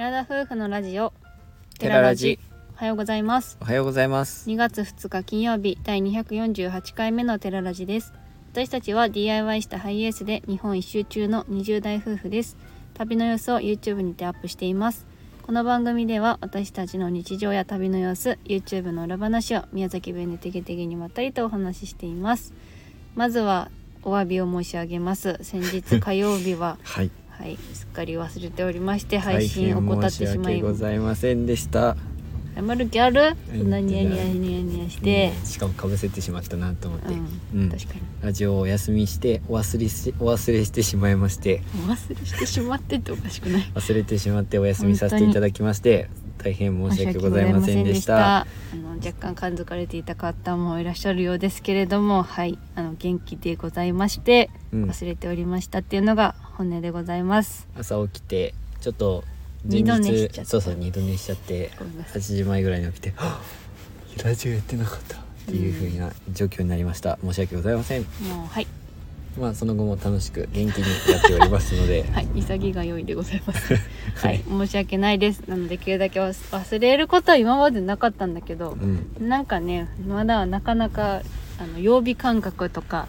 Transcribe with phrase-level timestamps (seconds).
[0.00, 1.12] 寺田夫婦のラジオ。
[1.78, 2.38] テララジ。
[2.74, 3.58] おはようございます。
[3.60, 4.48] おはようございます。
[4.48, 8.14] 2月2日金曜日第248回目のテララジです。
[8.54, 12.56] 私たちは DIY したハイエースで日本一周中の20代夫婦です。
[12.94, 15.04] 旅の様子を YouTube にてアップしています。
[15.42, 22.54] この番組では私たちの日常や旅の様子 YouTube の裏話を宮崎弁でてげてげにまったりとお話ししています。
[23.16, 23.70] まずは
[24.02, 25.36] お詫びを申し上げます。
[25.42, 27.10] 先日火曜日は はい
[27.40, 31.96] はいすっかり忘れておりまして配信を怠ってしまいございませんでした。
[32.54, 33.34] 謝る気ある？
[33.52, 35.32] うんそんなニヤニヤニヤニヤして。
[35.40, 37.70] うんしかもかぶせてしまったなと思って、うん、うん。
[37.70, 41.62] 確かにラジオをお休みしてお忘れしお忘れしてしまいまして。
[41.88, 43.62] お忘れしてしまってっておかしくない？
[43.74, 48.40] 忘れてしまってお休みさせていただきまして大変申し訳ございませんでした。
[48.40, 54.84] あの若干感づかれていた方もいらっしゃるようですけれどもはいあの元気でございましてうん。
[54.84, 57.66] 忘れておりましたっていうのが本音でございます。
[57.74, 59.24] 朝起きてちょっと
[59.64, 62.20] 二度寝しちゃったそうそう二度寝しちゃってごめんなさい。
[62.20, 63.14] 8時前ぐらいに起きて
[64.22, 65.16] ラジオやってなかった。
[65.16, 67.18] っていう風な状況になりました。
[67.24, 68.02] 申し訳ございません。
[68.02, 68.66] もうはい。
[69.40, 73.74] まあその後も楽しく元気にやっておりますので、 はい潔が良いでございます。
[74.20, 74.44] はい。
[74.46, 75.40] 申し訳ないです。
[75.48, 79.28] なのでできるだけ忘れることは今までなかったんだけどうん。
[79.30, 81.22] なんかねまだなかなか
[81.58, 83.08] あの曜日感覚とか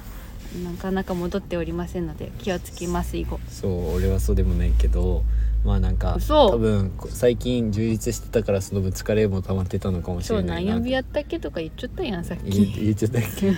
[0.64, 3.40] なかなか戻っておりませんので気をつきます以後。
[3.50, 5.24] そう俺はそうでもないけど
[5.64, 6.50] まあなんか嘘。
[6.50, 10.72] 多分こ最近充実してたからその分疲れも溜まってたのかもし今日れないな。
[10.74, 13.54] 何曜日やったっけとか言っちゃったやんさっ言き言っちゃったっけ？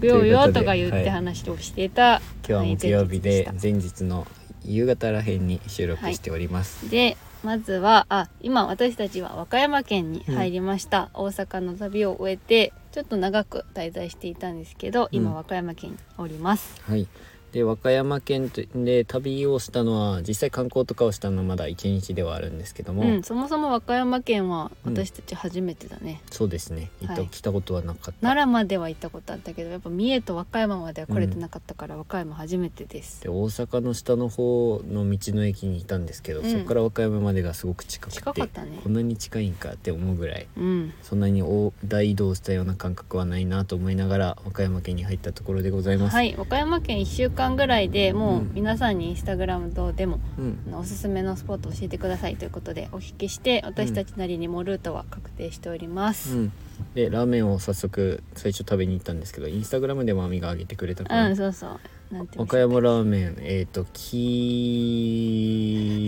[0.00, 4.26] 木曜よとか言ってはい話をしていた、今日は木曜日ではい前日の
[4.64, 15.36] 夕方らへんに収録しております、でまずはあ今私たちは和歌山県に入りました、大阪の旅を終えてちょっと長く滞在していたんですけど今うん。
[15.36, 17.06] 和歌山県におります、はい
[17.52, 24.94] で和歌山県で旅をしたのは実際観光とかをしたのはまだ1日ではあるんですけども、うん、そもそも和歌山県はうん。
[24.96, 26.90] 私たち初めてだね、そうですね。
[27.00, 27.30] 行った、はい。
[27.30, 28.12] 来たことはなかった。
[28.20, 33.22] 奈良までは行ったことあったけどやっぱ三重と和歌山までは来れてなかったから、和歌山初めてです。
[33.22, 36.50] で大阪の下の方の道の駅にいたんですけど、うん。
[36.50, 38.80] そこから和歌山までがすごく近くて近かったね。
[38.82, 40.92] こんなに近いんかって思うぐらいうん。
[41.02, 48.50] そんなに大大移動したような感覚はないなと思いながら和歌山県に入ったところでございます、はい和歌山県1週間ぐらいでもううん。
[48.54, 50.58] 皆さんにインスタグラム等でもうん。
[50.68, 56.52] あのおすすめのスポットを教えてくださいということでお聞きして私たちなりにもルートは確定しております、うん、
[56.94, 61.80] でラーメンを早速最初食べに行ったんですけどインスタグラムでもアミが上げてくれたから、うん、そうそう。
[62.10, 64.30] なんて和歌山ラーメンえっ、ー、とき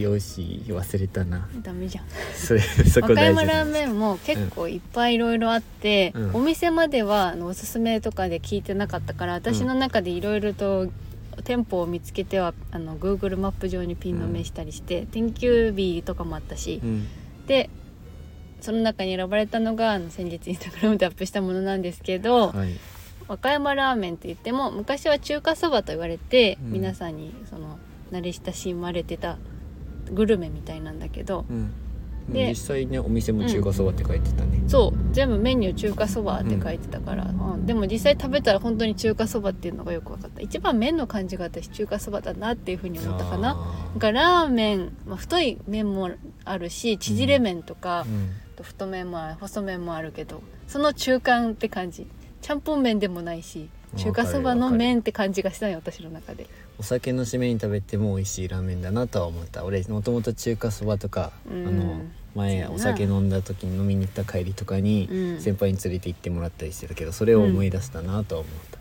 [0.02, 1.48] よし忘れたな。
[1.62, 2.04] ダメじゃん。
[2.34, 6.34] それそ和こ大事歌山ラーメンも結構いっぱいいろいろあって、うん。
[6.34, 10.88] お店まではあのおすすめとかで聞いてなかったから私の中でいろいろと
[11.44, 17.06] 店舗を見つけてはあの Google マップ上にピン止めしたりして、天休日とかもあったし、うん。
[17.46, 17.70] で
[18.60, 22.74] その中に選ばれたのがあの先日インスタグラムでアップしたものなんですけど、はい。
[23.28, 26.72] 和歌山ラーメンって言っても昔は中華そばと言われて、うん。
[26.72, 27.78] 皆さんにその
[28.10, 29.38] 慣れ親しまれてた
[30.10, 31.72] グルメみたいなんだけど、うん
[32.28, 35.14] で実際ねお店も中華そばって書いてたね、そう。
[35.14, 37.66] 全部メニュー中華そばって書いてたから、うん。
[37.66, 40.40] でも実際食べたら本当に中華そばっていうのがよく分かった。
[40.40, 43.56] 一番麺の感じが私中華そばだなっていうふうに思ったかな。
[43.98, 46.10] かラーメン、まあ、太い麺も
[46.44, 48.06] あるし縮れ麺とか
[48.56, 52.06] と太麺もある細麺もあるけどその中間って感じ。
[52.40, 59.64] ちゃんぽん麺でもないし中華そばの麺って感じがしたのよ私の中でお酒の締めに食べても美味しいラーメンだなとは思った。
[59.64, 61.66] 俺もともと中華そばとか、うん。
[61.66, 62.00] あの
[62.34, 68.78] 前お酒飲んだ時に飲みに行った帰りとかにうん先輩に連れて行ってもらったりしてたけどそれを思い出したなとは思った、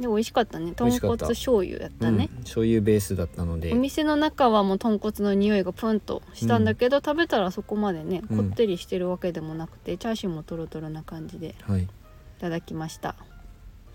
[0.00, 0.72] で美味しかったね。
[0.72, 2.42] 豚骨醤油やったね、うん。
[2.44, 3.72] 醤油ベースだったので。
[3.72, 8.48] お店の中はもう豚骨の匂いがプンとしたんだけど、食べたらそこまでねうん。
[8.48, 11.70] こってりしてるわけでもなくて、チャーシューもトロトロな感じでい。
[11.70, 11.88] はい
[12.40, 13.14] ただきました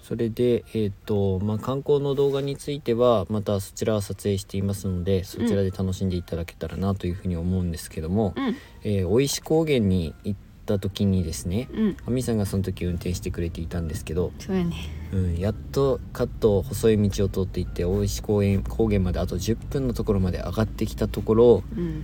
[0.10, 8.56] それでえっ、とまあ観光の動画についてはまたそちらは撮影していますのでそちらで楽しんでいただけたらなというふうに思うんですけども、うん。
[8.84, 11.98] えー大石高原に行った時にですねうん。
[12.08, 14.74] 亜美さんがその時運転してくれていたんですけど、そうやね。
[15.14, 22.04] うん、やっとカット細い道を通っていって大石高原高原まであと10分のところまで上がってきたところうん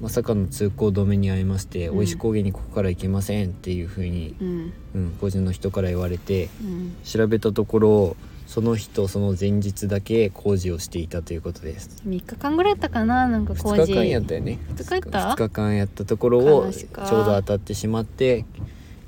[0.00, 1.98] まさかの通行止めに遭いまして、うん。
[1.98, 4.72] 大石高原にここから行けませんっていうふうに、うん。
[4.94, 6.96] うん、個人の人から言われてうん。
[7.04, 8.16] 調べたところ
[8.46, 12.02] その日とその前日だけ工事をしていたということです。
[12.04, 14.58] 3日間ぐらいやったかななんか工2事日間やったよね。
[14.70, 18.44] 二日やった？2日間やったところをちょうど当たってしまって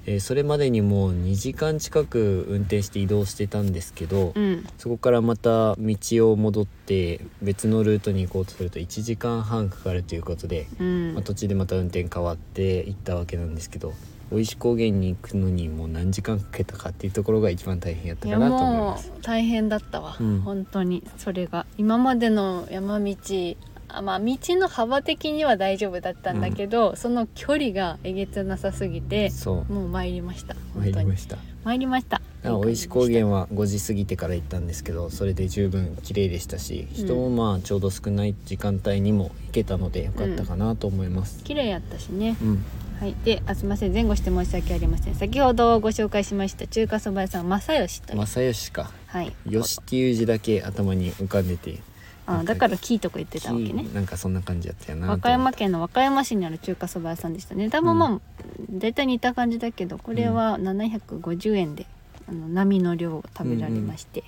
[0.07, 4.67] えーそれまでにもう2時間近く運転して移動してたんですけど、うん。
[4.79, 11.15] そこからまた道を戻って別のルートに行こうとすると1時間半かかるということで、うん。
[11.15, 13.95] まあ、途中でまた運転変わって行ったわけなんですけど
[14.33, 19.13] 大石高原に行くのにもう何時間かけたかっていうところが一番大変やったかなと思いもます。
[19.17, 20.41] う大変だったわ、うん。
[20.41, 21.05] 本当に。
[21.19, 21.67] それが。
[21.77, 23.15] 今までの山道
[23.72, 29.73] あまあ道の幅的には大丈夫だったんだけど、その距離がえげつなさすぎてそう。
[29.73, 30.55] もう参りました。
[30.73, 31.37] 本参りました。
[31.65, 32.23] 参りました。
[32.45, 41.45] あ大石高原は5時過ぎてから行ったんですけどそれで十分綺麗でしたし人もまあちょうど少ない時間帯にも行けたのでよかったかなと思います。
[41.45, 42.37] 綺麗やったしね。
[42.43, 42.65] うん、
[42.99, 43.15] はい。
[43.25, 43.93] であすいません。
[43.93, 45.15] 前後して申し訳ありません。
[45.15, 48.91] 先ほどご紹介しました中華そば屋さん正義という、正義か。
[49.07, 49.33] はい。
[49.49, 51.79] よしっていう字だけ頭に浮かんでて
[52.41, 53.87] あだからキーとか言ってたわけね。
[53.95, 55.09] なんかそんな感じやったよな。
[55.09, 57.71] 和歌山県の和歌山市にある中華そば屋さんでしたね。
[57.71, 58.21] 多分まあ、
[58.71, 61.87] 大体似た感じだけどこれは750円で、
[62.29, 64.25] あの波の量を食べられまして、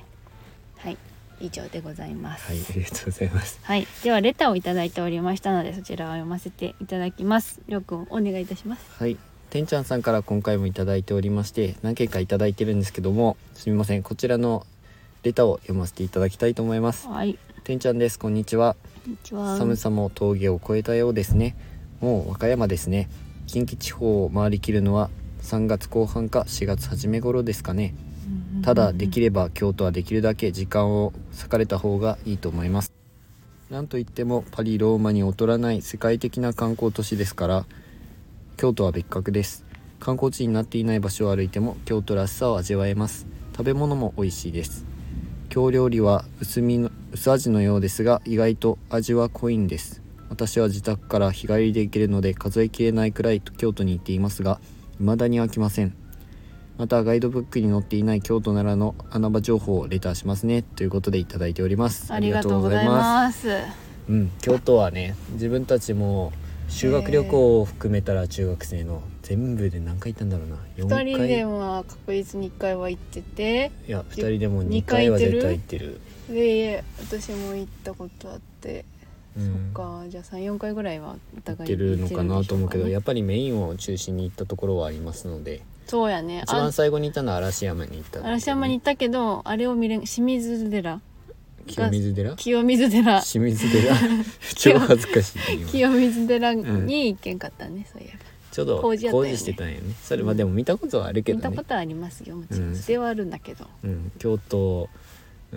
[0.79, 0.99] はい。
[1.41, 2.47] 以上でございます。
[2.47, 3.59] はいありがとうございます。
[3.63, 7.61] はい、ではレターをいただいておりましたのでそちらを読ませていただきます。
[7.69, 8.83] りょうくんお願いいたします。
[8.99, 9.17] はい。
[9.51, 14.03] てんちゃんさんから今回もいただいておりまして何件かいただいてるんですけどもすみません。
[14.03, 14.67] こちらの
[15.23, 17.09] レターを読ませていただきたいと思います。
[17.09, 18.19] はいてんちゃんです。
[18.19, 18.77] こんにちは。
[19.33, 21.57] 寒さも峠を越えたようですね。
[22.03, 23.09] もう和歌山ですね。
[23.47, 25.09] 近畿地方を回りきるのは
[25.41, 27.95] 3月後半か4月初め頃ですかね。
[28.63, 32.93] ただできれば京都はできるだけ時間を割かれた方がいいと思います。
[33.71, 37.65] なんといってもパリローマに劣らない世界的な観光都市ですから
[38.59, 39.65] 京都は別格です。
[40.01, 43.27] 観光地になっていない場所を歩いても京都らしさを味わえます。
[43.57, 44.85] 食べ物も美味しいです
[45.55, 50.03] 京料理は薄みの薄味のようですが意外と味は濃いんです。
[50.29, 54.59] 私は自宅から日帰りで行けるので数えきれないくらい京都に行っていますが
[54.99, 55.95] 未だに飽きません。
[56.77, 60.63] またガイドブックに載っていない京都ならの穴場情報をレターしますね。
[60.63, 62.13] ということでいただいております。
[62.13, 63.47] ありがとうございます。
[64.09, 66.33] うん、京都はね自分たちも
[66.69, 70.57] 修学旅行を含めたら中学生の全部で何回行ったんだろうな。
[70.77, 76.01] 4二回人では確実に1回は行ってていや2人でも2二回回は絶対行ってる。
[76.29, 78.85] で私も行ったことあって、
[79.37, 79.73] うん。
[79.75, 86.43] そっかじゃあ34回ぐらいはお行互いってるのかなと思うけど、行ってるんでしょやっぱりメインを中心に行ったところはありますのでそうやね。
[86.45, 88.27] 一番あ最後に行ったのは嵐山に行ったね。
[88.27, 91.01] 嵐山に行ったけどあれを見れん清水寺
[91.65, 92.37] 清水寺？
[92.37, 93.21] 清水寺。
[93.23, 93.97] 清水寺。
[94.57, 98.35] 超恥ずかしい今清水寺に行けんかったね、そういえば。
[98.55, 99.95] ちょうど工事してたんよね。
[100.01, 102.81] それはでも見たことはあるけ見たどねことはありますよもちろん、うん。
[102.83, 103.67] ではあるんだけど。
[103.83, 104.89] うん、京都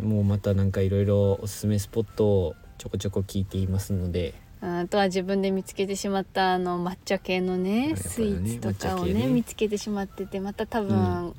[0.02, 4.34] もうまたなんかいろいろおすすめスポットをちょこちょこ聞いていますので。
[4.60, 9.28] あとは自分で見つけてしまったあの抹茶系のねねスイーツとかをねね。
[9.28, 11.36] 見つけてしまっててまた多分、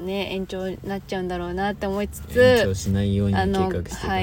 [0.00, 4.14] ね延長になっちゃうんだろうなって思いつ延長つしないように計あの画しては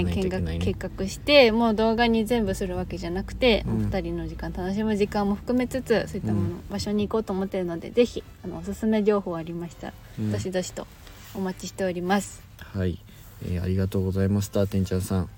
[0.42, 3.74] ない計画してもう動画に全部するわけじゃなくて、うん。
[3.74, 6.64] お二人の時間楽しむ時間も含めつつそういったもの、うん。
[6.70, 10.88] 場所に行こうと思ってるのでぜひあのおすすめ情報ありましたら、うんどしどしと
[11.36, 12.42] お待ちしております。
[12.58, 13.00] はい、
[13.44, 15.30] えーありがとうございましたてんちゃんさん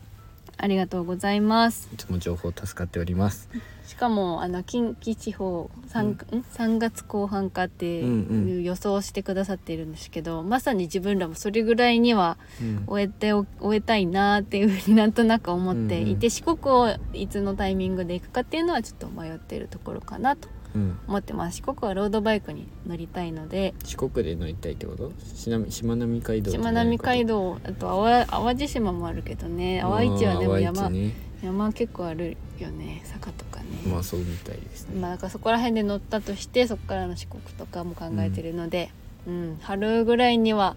[0.61, 1.89] ありがとうございます。
[1.93, 3.49] いつも情報助かっております。
[3.85, 6.15] しかもあの近畿地方 3,、ん、
[6.53, 12.83] 3月後半かってうんうんいう予想をしてくださっているんですけど、まさに自分らもそれぐらいにはうん。
[12.87, 20.58] 終えてお終えたいなっていうふうになんとなく思っていて、うんうん四国をいつのタイミングで行くかっていうのはちょっと迷っているところかなとうん
[21.07, 21.57] 思ってます。
[21.57, 23.73] 四国はロードバイクに乗りたいので。
[23.83, 25.11] 四国で乗りたいってこと？
[25.35, 27.55] しなしまなみ海道しまなみ海道。
[27.55, 29.81] 道あと淡淡路島もあるけどね。
[29.81, 31.13] 淡市はでも山、ね。
[31.41, 33.01] 山結構あるよね。
[33.05, 34.99] 坂とかね、まあそうみたいですね。
[34.99, 38.91] まあ、なんかそこら辺で乗ったとしてそこからの四国とかも考えてるので、
[39.27, 39.57] うん。
[39.61, 40.75] 春ぐらいには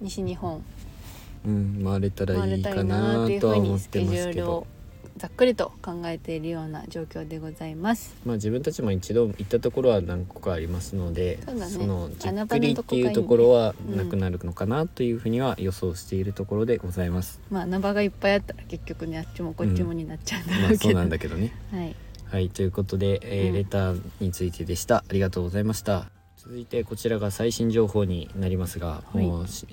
[0.00, 0.62] 西日本。
[1.46, 1.82] うん。
[1.84, 4.66] 回れたらいいかなとは思っにスケジてますけどュールを
[5.16, 8.16] ざっくりと考えているような状況でございます。
[8.26, 17.40] まあ自分たちも一度行ったところは何個かありますのでそねのじっくりっていうところはなくなるのかなというふうには予想しているところでございます。
[17.50, 21.52] まあ穴場がいっぱいあったら結局ねあっちもこっちもになっちゃうんだまろうけど、あそうなんだけどね。
[21.70, 21.94] はい
[22.26, 25.04] はいということで、えーうんレターについてでした。
[25.08, 26.10] ありがとうございました。
[26.36, 29.66] 続いてこちらが最新情報になりますが、はいもうし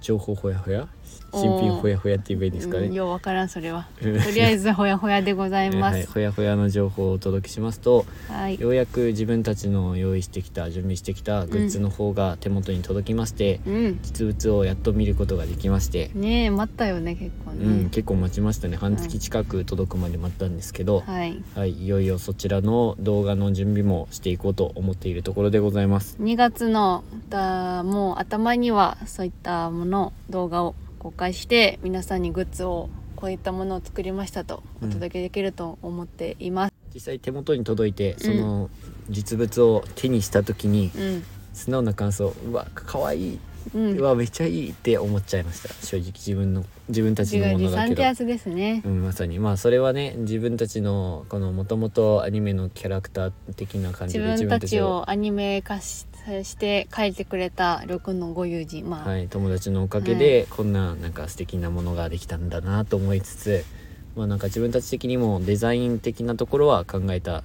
[0.00, 0.88] 情報ほやほや？
[1.32, 3.86] 新品ほやほやって言えばいいんですかね、うん、ようわからんそれは。
[4.00, 4.14] とうん。
[4.34, 8.60] りあえずほやほやでございまはい、すほやほやの情報をお届けしますとはい。
[8.60, 14.00] ようやく自分たちの用意してきた準備してきたグッズの方が手元に届きまして、うん。
[14.02, 18.76] 実物をやっと見ることができまして、ねえ待ったよね結構ね、うん、結構待ちましたね。
[18.76, 21.42] 半月近く届くまで待ったんですけど、はい。
[21.54, 26.16] はい、いよいよそちらの動画の準備もしていこうと思っているところでございます。
[26.20, 36.72] 2月のだもう頭にはそういったもの動画を公開して皆さんにグッズをこういったものを作りましたとお届けできると思っています。
[36.94, 38.70] 実際手元に届いてその
[39.10, 43.38] 実物を手にした時にうん、素直な感想うわ可愛い
[43.74, 45.68] うん、うわめっちゃいいって思っちゃいました。
[45.86, 48.26] 正直自分の自分たちのも自のだけど。
[48.26, 48.82] ですね。
[48.84, 48.88] う。
[48.88, 49.38] ん、まさに。
[49.38, 56.06] まあそれはね自分たちのこのもともとアニメのキャラクター的な感じで自分たちをアニメ化し
[56.44, 63.64] して書いてくれた緑のご友人まあ、はい、友達のおかげでこんななんか素敵なものができたんだなと思いつつ、
[64.16, 67.42] まあなんか自分たち的にもデザイン的なところは考えた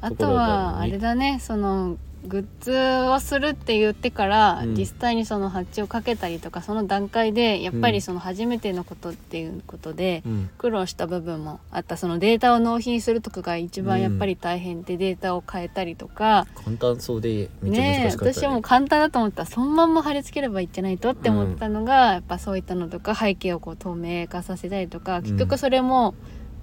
[0.00, 1.96] あとはあれだねその
[2.28, 4.74] グッズをするって言ってから、うん。
[4.74, 10.50] 実際にその発注をかけたりとかその段階でやっぱりその初めてのことっていうことで、うん。
[10.58, 11.96] 苦労した部分もあった。
[11.96, 16.46] そのデータを納品するとかが一番やっぱり大変で、データを変えたりとか。
[16.64, 19.42] 簡単そうでめっちゃ難しかった、私はもう簡単だと思った。
[19.42, 26.14] らそのまんま貼り付ければいいんじゃないとって思ったのが、やっぱそういったのとか背景をこう透明化させたりとか結局それも、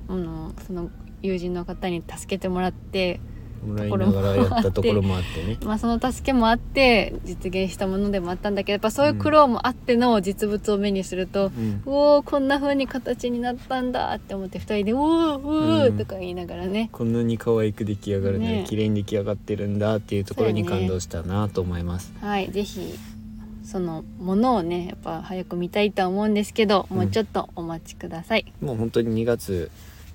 [0.08, 0.90] うん、その
[1.22, 3.20] 友人の方に助けてもらって。
[3.66, 5.58] もらいながらやったところもあってね。
[5.66, 11.82] まあ、その助けもあって実現したものでもあったんだけどやっぱそういう苦労もあっての実物を目にすると、うん。
[11.86, 18.66] うおーこんな風に形になったんだって思って2人で「おーうー」とか言いながらね、こんなに可愛く出来上がるねね。
[18.68, 22.94] 綺麗に出来上がってるんだっていうところに感動したなと思います、はいぜひ
[23.64, 28.54] そのものをねやっぱ早く見たいとは思うんですけど、もうちょっとお待ちください。
[28.62, 29.72] もう本当に2月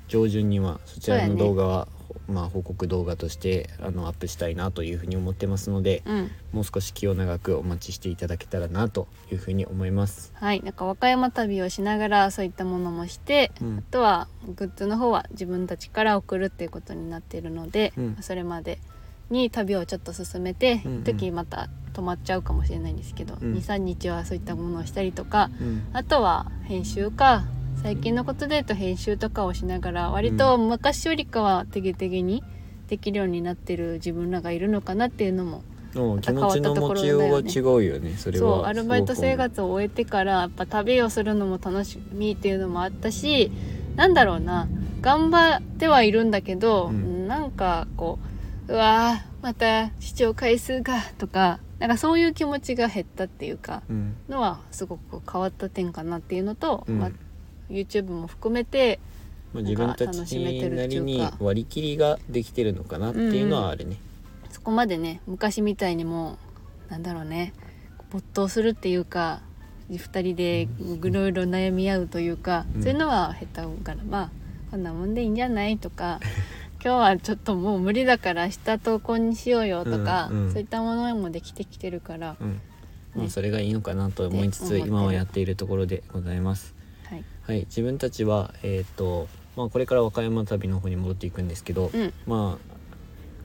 [0.07, 1.89] 上旬にはそちらの動画は、
[2.29, 6.31] まあ報告動画としてあのアップしたいなというふうに思ってますので、うん。
[6.53, 10.33] もう少し気を長くお待ちしていただけたらなというふうに思います。
[10.35, 10.61] はい。
[10.63, 13.79] なんか和歌山旅をしながらそういったものもしてうん。
[13.79, 18.17] あとはグッズの方は自分たちから送るっていうことになっているので、うん。
[18.21, 18.79] それまで
[19.31, 21.05] に旅をちょっと進めて、うんうん。
[21.05, 23.55] 時また止まっちゃうかもしれないんですけど、うん。
[23.55, 25.87] 23日はそういったものをしたりとかうん。
[25.93, 27.45] あとは編集か
[27.83, 32.45] 最近のことで言うと編集とかをしながら割と昔よりかはてげてげに
[32.89, 36.21] できるようになってる自分らがいるのかなっていうのも気持
[36.53, 38.15] ちの持ちようは違うよね。
[38.17, 38.47] それは。
[38.47, 43.51] そうアルバイト生す活を終えてからやっぱ旅をするのも楽しみっていうのもあったし
[43.97, 44.69] なんだろうな
[45.01, 47.27] 頑張ってはいるんだけど、うん。
[47.27, 48.19] なんかこ
[48.69, 53.83] ううわーまた視聴回数がとかなんかそういう気持ちが減ったっていうか
[54.29, 56.99] のはすごく変わった点かなっていうのと、うん。
[56.99, 57.11] まあ、
[57.71, 58.99] YouTube も含めて
[59.53, 63.97] まあ、自分たちなりに割り切りができてるのかなっていうのはあるね。
[64.51, 66.39] そこまでね昔みたいにも
[66.89, 67.53] うなんだろうね
[68.11, 69.43] 没頭するっていうか
[69.91, 72.83] 2人でいろいろ悩み合うというか、うん。
[72.83, 74.31] そういうのは下手からまあ
[74.71, 76.21] こんなもんでいいんじゃないとか
[76.83, 80.53] 今日はちょっともう無理だから明日投稿にしようよとか、うんうん。
[80.53, 82.61] そういったものもできてきてるから、うん。
[83.17, 86.80] まあ、それがいいのかなと思いつつ今はやっているところでございます。
[87.51, 89.27] はい、はい、自分たちは、えーと
[89.57, 92.13] まあ、これから和歌山旅の方に戻っていくんですけど、うん。
[92.27, 92.71] まあ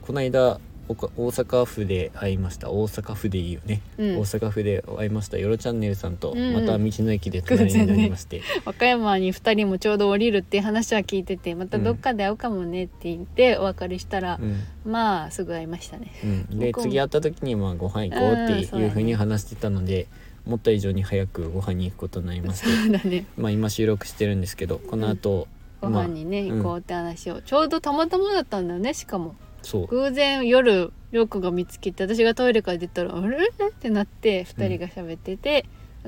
[0.06, 2.70] この間大阪府で会いました。
[2.70, 4.18] 大阪府でいいよね、うん。
[4.18, 5.36] 大阪府で会いました。
[5.36, 6.54] よろチャンネルさんとうん。
[6.54, 14.62] また道の駅で隣になりまして、 和歌山に2人もちょうど降りるっていう話は聞いててまたどっかで会うかもねって言ってお別れしたら、うん。
[14.90, 16.12] まあすぐ会いましたね。
[16.22, 20.06] うん、で次会った時にまあご飯行こうっていうふうに話してたので、
[20.46, 23.26] 思った以上に早くご飯に行くことになりまして そうだね。
[23.36, 25.48] まあ今収録してるんですけどこの後、
[25.80, 27.42] ご飯にね、まあ行こうって話を。
[27.42, 29.34] ちょうどたまたまだったんだよねしかも。
[29.62, 29.86] そう。
[29.88, 35.64] 偶然夜りょうくんが見つけて私がトイレから出たら「あれ?」ってなって2人が喋ってて、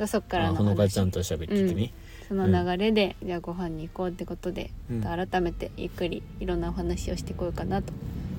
[0.06, 1.92] そっからあのほのかちゃん話と喋っててね、
[2.28, 4.70] その流れで、じゃあご飯に行こうってことで、
[5.02, 7.92] 改めてゆっくりいろんなお話をしてこようかなと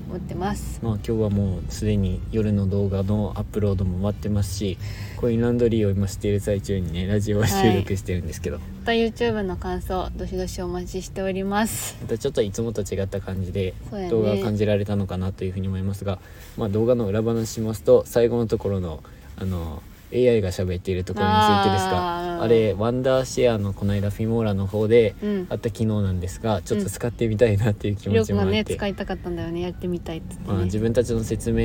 [0.09, 0.79] 思ってます。
[0.81, 4.77] まあ今日はもうすでに夜の動画のアップロードも終わってますし
[5.17, 11.95] コインランドリーを今している最中にねラジオは収録してるんですけど、また YouTube の感想どしどしお待ちしております。
[12.01, 13.75] またちょっといつもと違った感じで
[14.09, 16.17] 動画を感じられたのかなというふうに思いますが、
[16.57, 19.03] まあ、動画の裏話しますと最後のところの
[19.37, 22.37] あの AI が喋っているところについてですあー。
[22.39, 25.47] かあれワンダーシェアのこの間フィモーラの方でうん。
[25.49, 31.61] あった機能なんですがちょっと使ってみたいなっていう気持ちもあって、ね使いたかったんだよねやってみたいっつってまあ、ね自分たちの説明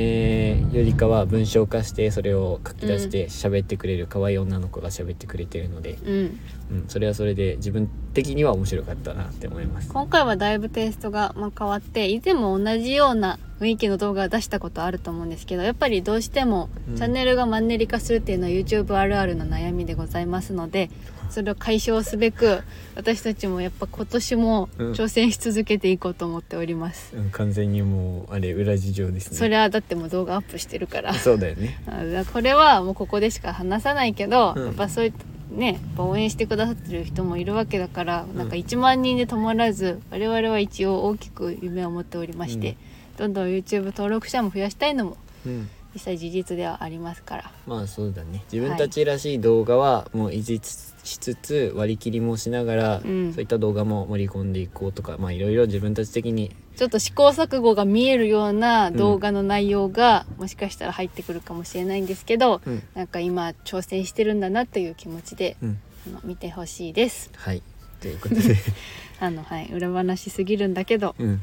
[0.71, 6.39] よりかは文章化してそれを書き出して喋ってくれる可愛い女の子が喋ってくれてるので、うん。
[6.71, 9.89] うん、それはそれで自分的には面白かったなって思います。
[9.89, 16.95] 今回はだいぶテイストがまあ変わって以前も同じような雰囲気の動画を出したことあると思うんですけどやっぱりどうしてもうん。
[16.97, 20.89] チャンネルがマンネリ化するっていうのは YouTube あるあるの悩みでございますので
[21.29, 22.61] それを解消すべく
[22.95, 24.91] 私たちもやっぱ今年もうん。
[24.91, 29.37] 挑戦し続けていこうと思っております、うん完全にもうあれ裏事情ですね。
[29.37, 31.13] それはだってもう動画アップしてるから。
[31.13, 31.79] そうだよね。
[31.87, 34.65] あこれはもうここでしか話さないけど、うん。
[34.67, 42.75] やっぱそういったね応援してくださってる人もいるわけだから、んなんか1万人で止まらず我々は一応大きく夢を持っておりまして、うん
[43.17, 45.69] どんどん YouTube 登録者も増やしたいのもうん。
[45.93, 47.51] 実際事実ではありますから。
[47.65, 48.43] まあそうだね。
[48.51, 50.59] 自分たちらしい動画はもう維持
[51.03, 53.33] しつつ割り切りもしながら、うん。
[53.33, 62.83] そういった動画も盛り込んでいこうとかまあいろいろ自分たち的にちょっと試行錯誤が見えるような動画の内容が、もしかしたら入ってくるかもしれないんですけど、うん。
[62.93, 65.79] なんか今挑戦してるんだなという気持ちで、うん。
[66.07, 67.31] あの見てほしいです。
[67.37, 67.63] はい。
[68.01, 68.41] ということで。
[69.21, 69.71] あのはい。
[69.71, 71.15] 裏話すぎるんだけど。
[71.17, 71.41] うん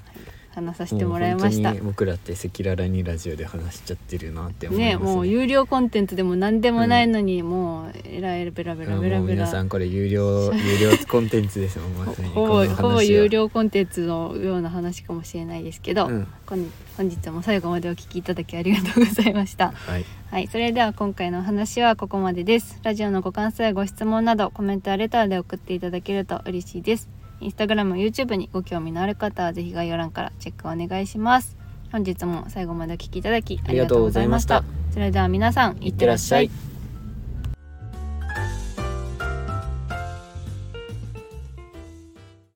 [0.54, 1.70] 話させてもらいました。
[1.70, 5.14] もう本当に僕らって赤裸々にラジオで話しちゃってるなって思いますね。
[5.14, 9.34] もう有料コンテンツでも何でもないのに、もうえらいベラベラベラベラ。
[9.34, 12.28] 皆さんこれ有料有料コンテンツですもんまさに。
[12.28, 16.26] ほぼ有料コンテンツのような話かもしれないですけど、うん。
[16.46, 19.72] 本本日も最後までお聞きいただきありがとうございました。
[19.72, 20.04] はい。
[20.30, 22.78] はい、それでは今回のお話はここまでです。
[22.82, 27.08] ラジオのご感想やご質問などコメントやレターで送っていただけると嬉しいです。
[27.42, 31.56] インスタグラム、YouTube にご興味のある方はぜひ概要欄からチェックお願いします。
[31.90, 34.62] 本日も最後までお聞きいただきありがとうございました。
[34.92, 35.76] それでは皆さん。
[35.80, 36.50] いってらっしゃい